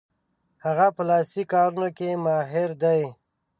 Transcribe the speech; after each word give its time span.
هغه 0.65 0.87
په 0.95 1.01
لاسي 1.09 1.43
کارونو 1.53 1.87
کې 1.97 2.09
ماهر 2.25 2.69
دی. 2.83 3.01